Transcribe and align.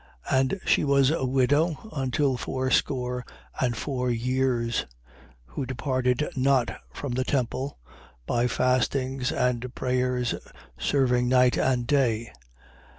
2:37. 0.31 0.37
And 0.39 0.59
she 0.65 0.83
was 0.83 1.11
a 1.11 1.25
widow 1.25 1.91
until 1.95 2.35
fourscore 2.35 3.23
and 3.61 3.77
four 3.77 4.09
years: 4.09 4.87
who 5.45 5.63
departed 5.67 6.27
not 6.35 6.71
from 6.91 7.11
the 7.13 7.23
temple, 7.23 7.77
by 8.25 8.47
fastings 8.47 9.31
and 9.31 9.75
prayers 9.75 10.33
serving 10.79 11.27
night 11.29 11.55
and 11.55 11.85
day. 11.85 12.31